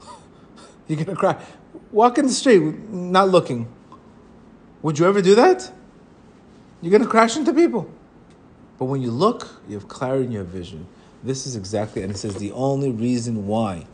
[0.88, 1.42] you're going to crash.
[1.90, 3.66] Walk in the street, not looking.
[4.82, 5.72] Would you ever do that?
[6.82, 7.90] You're going to crash into people.
[8.78, 10.86] But when you look, you have clarity in your vision.
[11.22, 13.86] This is exactly, and it says the only reason why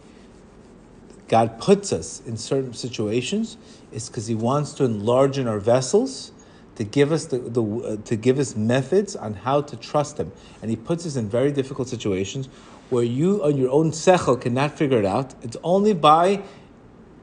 [1.29, 3.57] God puts us in certain situations
[3.93, 6.33] is because He wants to enlarge in our vessels
[6.77, 10.31] to give us the, the uh, to give us methods on how to trust Him,
[10.61, 12.49] and He puts us in very difficult situations
[12.91, 15.35] where you on your own sechel cannot figure it out.
[15.43, 16.43] It's only by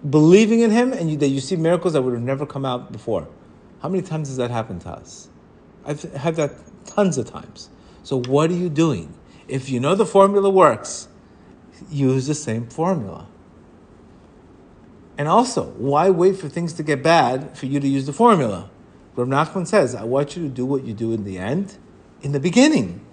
[0.10, 2.92] believing in Him and you, that you see miracles that would have never come out
[2.92, 3.28] before.
[3.82, 5.30] How many times has that happened to us?
[5.86, 6.52] I've had that
[6.86, 7.70] tons of times.
[8.04, 9.14] So what are you doing?
[9.48, 11.08] If you know the formula works,
[11.90, 13.28] use the same formula.
[15.18, 18.70] And also, why wait for things to get bad for you to use the formula?
[19.16, 21.78] Rav Nachman says, I want you to do what you do in the end,
[22.22, 23.06] in the beginning.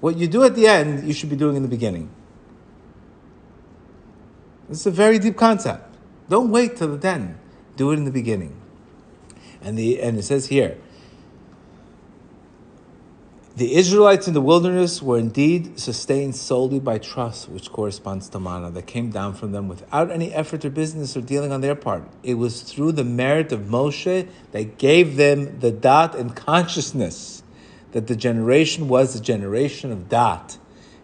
[0.00, 2.10] What you do at the end, you should be doing in the beginning.
[4.68, 5.96] This is a very deep concept.
[6.28, 7.36] Don't wait till the end.
[7.76, 8.60] Do it in the beginning.
[9.60, 10.78] And the and it says here,
[13.56, 18.70] the Israelites in the wilderness were indeed sustained solely by trust, which corresponds to manna,
[18.70, 22.04] that came down from them without any effort or business or dealing on their part.
[22.22, 27.42] It was through the merit of Moshe that gave them the da'at and consciousness
[27.92, 30.58] that the generation was the generation of da'at.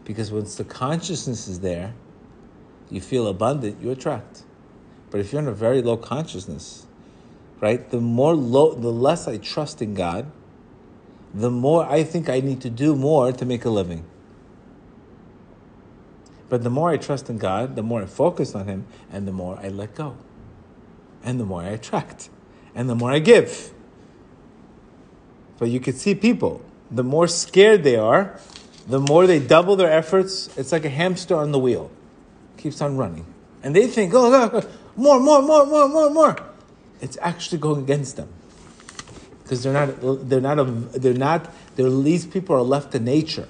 [0.04, 1.94] Because once the consciousness is there,
[2.90, 4.44] you feel abundant, you attract.
[5.10, 6.86] But if you're in a very low consciousness,
[7.60, 10.30] right, the more low, the less I trust in God,
[11.36, 14.04] the more I think I need to do more to make a living.
[16.48, 19.32] But the more I trust in God, the more I focus on Him, and the
[19.32, 20.16] more I let go.
[21.22, 22.30] And the more I attract.
[22.74, 23.70] And the more I give.
[25.58, 28.40] But you can see people, the more scared they are,
[28.86, 30.48] the more they double their efforts.
[30.56, 31.90] It's like a hamster on the wheel,
[32.56, 33.26] keeps on running.
[33.62, 34.62] And they think, oh
[34.96, 36.36] more, more, more, more, more, more.
[37.02, 38.28] It's actually going against them
[39.46, 43.46] because they're not they're not a, they're not they're these people are left to nature.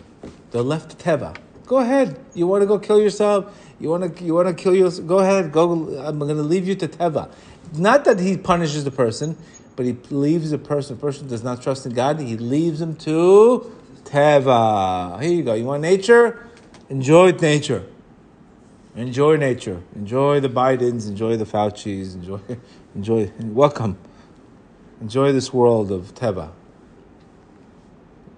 [0.50, 1.34] They're left to teva.
[1.64, 2.20] Go ahead.
[2.34, 3.58] You want to go kill yourself?
[3.80, 5.08] You want to you want to kill yourself?
[5.08, 5.52] Go ahead.
[5.52, 5.72] Go.
[5.98, 7.30] I'm going to leave you to teva.
[7.72, 9.38] Not that he punishes the person,
[9.74, 10.96] but he leaves the person.
[10.96, 12.20] The person does not trust in God.
[12.20, 15.20] He leaves him to teva.
[15.22, 15.54] Here you go.
[15.54, 16.46] You want nature?
[16.90, 17.86] Enjoy nature.
[18.94, 19.82] Enjoy nature.
[19.94, 21.08] Enjoy the Bidens.
[21.08, 22.14] Enjoy the Fauci's.
[22.14, 22.40] Enjoy.
[22.94, 23.32] Enjoy.
[23.40, 23.96] Welcome.
[25.00, 26.50] Enjoy this world of Teva.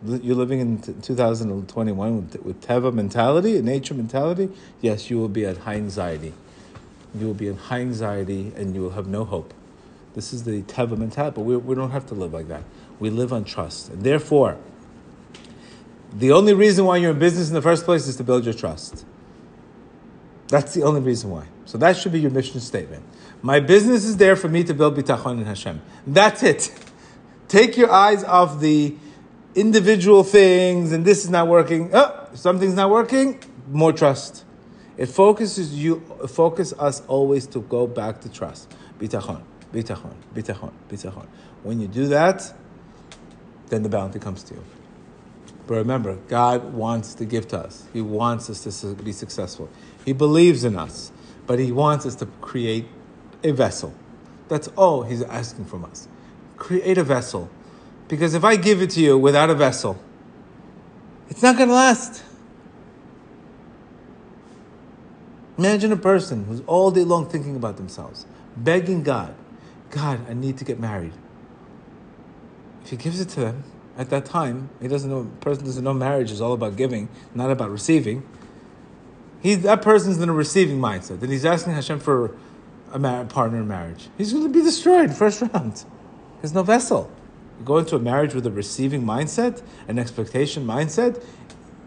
[0.04, 4.48] You're living in 2021 with, Teva mentality, nature mentality.
[4.80, 6.32] Yes, you will be at high anxiety.
[7.14, 9.54] You will be in high anxiety and you will have no hope.
[10.14, 12.62] This is the Teva mentality, but we, we don't have to live like that.
[12.98, 13.88] We live on trust.
[13.90, 14.56] And therefore,
[16.12, 18.54] the only reason why you're in business in the first place is to build your
[18.54, 19.04] trust.
[20.48, 21.46] That's the only reason why.
[21.66, 23.04] So that should be your mission statement.
[23.42, 25.80] My business is there for me to build bitachon in Hashem.
[26.06, 26.74] That's it.
[27.46, 28.96] Take your eyes off the
[29.54, 31.90] individual things and this is not working.
[31.92, 33.42] Oh, something's not working.
[33.68, 34.44] More trust.
[34.96, 38.74] It focuses you, focus us always to go back to trust.
[38.98, 41.26] Bitachon, bitachon, bitachon, bitachon.
[41.62, 42.52] When you do that,
[43.68, 44.64] then the bounty comes to you.
[45.68, 47.86] But remember, God wants to give to us.
[47.92, 49.68] He wants us to be successful.
[50.04, 51.12] He believes in us,
[51.46, 52.86] but He wants us to create
[53.42, 53.94] a vessel.
[54.48, 56.08] That's all he's asking from us.
[56.56, 57.50] Create a vessel.
[58.08, 59.98] Because if I give it to you without a vessel,
[61.28, 62.24] it's not going to last.
[65.58, 69.34] Imagine a person who's all day long thinking about themselves, begging God,
[69.90, 71.12] God, I need to get married.
[72.84, 73.64] If he gives it to them
[73.96, 77.50] at that time, he doesn't know, person doesn't know marriage is all about giving, not
[77.50, 78.26] about receiving.
[79.40, 81.20] He, that person's in a receiving mindset.
[81.20, 82.36] Then he's asking Hashem for
[82.92, 84.08] a mar- partner in marriage.
[84.16, 85.84] He's going to be destroyed first round.
[86.40, 87.10] There's no vessel.
[87.58, 91.22] You go into a marriage with a receiving mindset, an expectation mindset,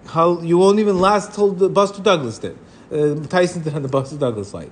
[0.08, 2.58] how you won't even last till the Buster Douglas did.
[2.92, 4.72] Uh, Tyson did on the Buster Douglas fight.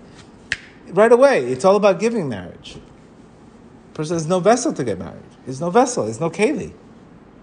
[0.88, 2.77] Right away, it's all about giving marriage.
[3.93, 5.21] Person, there's no vessel to get married.
[5.45, 6.05] There's no vessel.
[6.05, 6.73] There's no keli,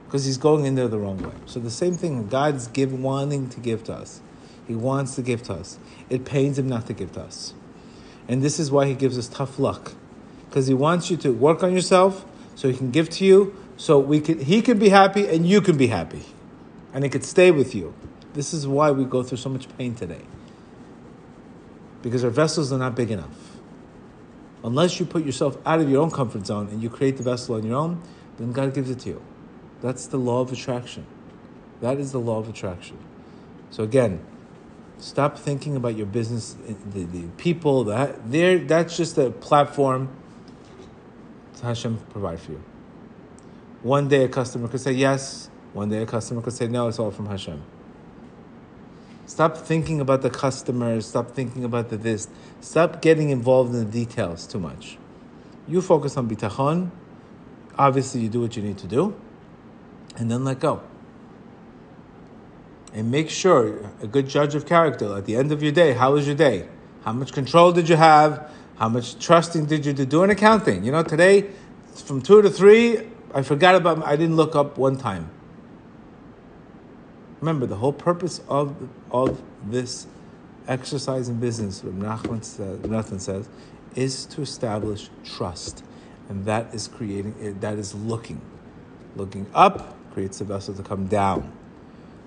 [0.05, 1.35] because he's going in there the wrong way.
[1.47, 4.21] So the same thing, God's give, wanting to give to us.
[4.67, 5.79] He wants to give to us.
[6.11, 7.55] It pains him not to give to us.
[8.29, 9.93] And this is why he gives us tough luck.
[10.49, 12.25] Because he wants you to work on yourself
[12.55, 15.61] so he can give to you, so we could, he can be happy and you
[15.61, 16.23] can be happy.
[16.95, 17.95] And he could stay with you.
[18.33, 20.23] This is why we go through so much pain today.
[22.03, 23.57] Because our vessels are not big enough.
[24.65, 27.55] Unless you put yourself out of your own comfort zone and you create the vessel
[27.57, 28.03] on your own,
[28.39, 29.23] then God gives it to you.
[29.81, 31.07] That's the law of attraction.
[31.81, 32.99] That is the law of attraction.
[33.71, 34.21] So again,
[34.99, 36.57] stop thinking about your business,
[36.93, 37.85] the, the people.
[37.85, 40.09] That there, that's just a platform.
[41.63, 42.63] Hashem provide for you.
[43.83, 45.51] One day a customer could say yes.
[45.73, 46.89] One day a customer could say no.
[46.89, 47.63] It's all from Hashem.
[49.27, 51.07] Stop thinking about the customers.
[51.07, 52.29] Stop thinking about the this.
[52.61, 54.99] Stop getting involved in the details too much.
[55.67, 56.91] You focus on bitachon.
[57.77, 59.15] Obviously, you do what you need to do,
[60.17, 60.83] and then let go.
[62.97, 65.93] And make sure a good judge of character at the end of your day.
[65.93, 66.67] How was your day?
[67.05, 68.51] How much control did you have?
[68.79, 70.23] How much trusting did you do?
[70.23, 70.83] An accounting.
[70.83, 71.51] You know, today
[71.95, 74.03] from two to three, I forgot about.
[74.03, 75.29] I didn't look up one time.
[77.41, 78.75] Remember, the whole purpose of,
[79.11, 80.07] of this
[80.67, 83.49] exercise in business, Reb Nachman says, Natan says,
[83.95, 85.85] is to establish trust.
[86.31, 88.41] And that is creating, that is looking.
[89.17, 91.53] Looking up creates the vessel to come down.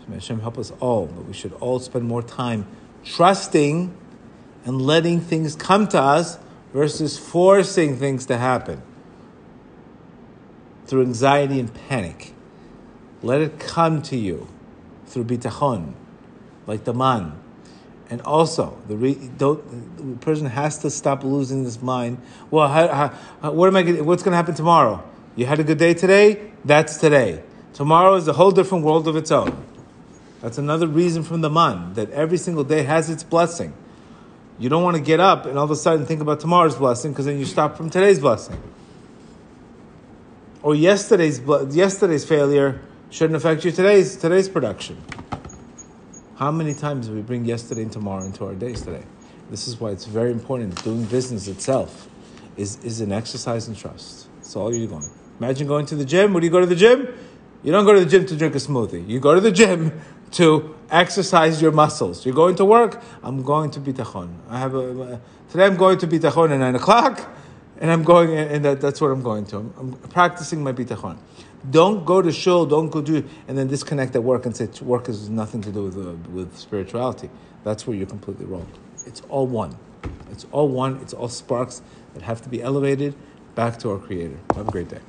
[0.09, 2.65] May Hashem help us all, but we should all spend more time
[3.05, 3.95] trusting
[4.65, 6.39] and letting things come to us
[6.73, 8.81] versus forcing things to happen
[10.87, 12.33] through anxiety and panic.
[13.21, 14.47] Let it come to you
[15.05, 15.93] through bitachon,
[16.65, 17.39] like the man.
[18.09, 19.55] And also, the, re, the
[20.21, 22.19] person has to stop losing this mind.
[22.49, 23.83] Well, how, how, what am I?
[23.83, 25.03] Gonna, what's going to happen tomorrow?
[25.35, 26.51] You had a good day today.
[26.65, 27.43] That's today.
[27.73, 29.68] Tomorrow is a whole different world of its own.
[30.41, 33.73] That's another reason from the man that every single day has its blessing.
[34.57, 37.11] You don't want to get up and all of a sudden think about tomorrow's blessing
[37.11, 38.61] because then you stop from today's blessing.
[40.61, 41.39] Or yesterday's
[41.73, 45.01] yesterday's failure shouldn't affect you today's today's production.
[46.35, 49.03] How many times do we bring yesterday and tomorrow into our days today?
[49.49, 50.81] This is why it's very important.
[50.83, 52.07] Doing business itself
[52.55, 54.27] is, is an exercise in trust.
[54.37, 55.09] That's all you're going.
[55.39, 56.33] Imagine going to the gym.
[56.33, 57.07] When do you go to the gym?
[57.63, 59.07] You don't go to the gym to drink a smoothie.
[59.07, 59.99] You go to the gym
[60.31, 62.25] to exercise your muscles.
[62.25, 63.01] You're going to work.
[63.23, 64.33] I'm going to bitachon.
[64.49, 65.19] I have a
[65.49, 65.65] today.
[65.65, 67.29] I'm going to bitachon at nine o'clock,
[67.79, 69.57] and I'm going, and that, that's what I'm going to.
[69.57, 71.17] I'm, I'm practicing my bitachon.
[71.69, 75.07] Don't go to shul, don't go do, and then disconnect at work and say work
[75.07, 77.29] has nothing to do with, uh, with spirituality.
[77.63, 78.67] That's where you're completely wrong.
[79.05, 79.75] It's all one.
[80.31, 80.97] It's all one.
[81.01, 81.81] It's all sparks
[82.13, 83.13] that have to be elevated
[83.55, 84.37] back to our Creator.
[84.55, 84.99] Have a great day.